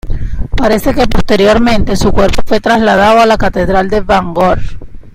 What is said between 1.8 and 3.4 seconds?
su cuerpo fue trasladado a la